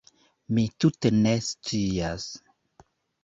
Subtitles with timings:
[0.57, 2.25] Mi tute ne scias.